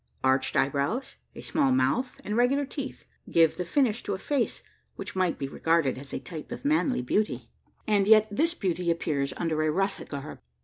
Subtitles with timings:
[0.23, 4.63] Arched eyebrows, a small mouth, and regular teeth, give the finish to a face
[4.95, 7.51] which might be regarded as a type of manly beauty.
[7.85, 10.39] And yet this beauty appears under a russet garb.